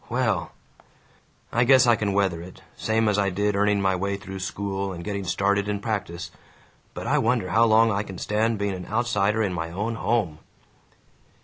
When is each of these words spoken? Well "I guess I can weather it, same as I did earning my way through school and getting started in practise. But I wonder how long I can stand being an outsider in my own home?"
Well 0.09 0.51
"I 1.53 1.63
guess 1.63 1.85
I 1.85 1.95
can 1.95 2.13
weather 2.13 2.41
it, 2.41 2.63
same 2.75 3.07
as 3.07 3.19
I 3.19 3.29
did 3.29 3.55
earning 3.55 3.79
my 3.79 3.95
way 3.95 4.17
through 4.17 4.39
school 4.39 4.91
and 4.93 5.03
getting 5.03 5.25
started 5.25 5.69
in 5.69 5.79
practise. 5.79 6.31
But 6.95 7.05
I 7.05 7.19
wonder 7.19 7.49
how 7.51 7.65
long 7.65 7.91
I 7.91 8.01
can 8.01 8.17
stand 8.17 8.57
being 8.57 8.73
an 8.73 8.87
outsider 8.87 9.43
in 9.43 9.53
my 9.53 9.69
own 9.69 9.93
home?" 9.93 10.39